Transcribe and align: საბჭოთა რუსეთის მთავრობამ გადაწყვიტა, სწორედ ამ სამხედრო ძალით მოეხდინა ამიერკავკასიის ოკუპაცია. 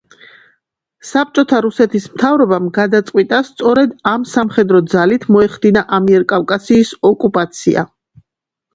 საბჭოთა 1.09 1.59
რუსეთის 1.65 2.07
მთავრობამ 2.13 2.71
გადაწყვიტა, 2.79 3.43
სწორედ 3.51 3.95
ამ 4.15 4.27
სამხედრო 4.33 4.85
ძალით 4.97 5.31
მოეხდინა 5.37 5.89
ამიერკავკასიის 6.03 6.99
ოკუპაცია. 7.15 7.91